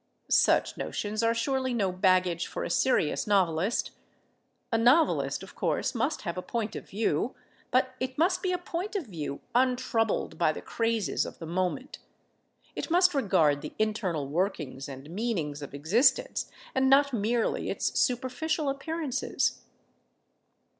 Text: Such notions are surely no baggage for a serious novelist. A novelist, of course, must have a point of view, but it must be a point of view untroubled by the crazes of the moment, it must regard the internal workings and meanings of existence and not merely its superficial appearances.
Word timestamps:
Such 0.31 0.77
notions 0.77 1.21
are 1.21 1.35
surely 1.35 1.75
no 1.75 1.91
baggage 1.91 2.47
for 2.47 2.63
a 2.63 2.71
serious 2.71 3.27
novelist. 3.27 3.91
A 4.71 4.77
novelist, 4.79 5.43
of 5.43 5.53
course, 5.53 5.93
must 5.93 6.21
have 6.23 6.39
a 6.39 6.41
point 6.41 6.75
of 6.75 6.89
view, 6.89 7.35
but 7.69 7.93
it 7.99 8.17
must 8.17 8.41
be 8.41 8.51
a 8.51 8.57
point 8.57 8.95
of 8.95 9.05
view 9.05 9.41
untroubled 9.53 10.39
by 10.39 10.53
the 10.53 10.61
crazes 10.63 11.23
of 11.23 11.37
the 11.37 11.45
moment, 11.45 11.99
it 12.75 12.89
must 12.89 13.13
regard 13.13 13.61
the 13.61 13.75
internal 13.77 14.27
workings 14.27 14.89
and 14.89 15.07
meanings 15.11 15.61
of 15.61 15.71
existence 15.71 16.49
and 16.73 16.89
not 16.89 17.13
merely 17.13 17.69
its 17.69 17.99
superficial 17.99 18.69
appearances. 18.69 19.61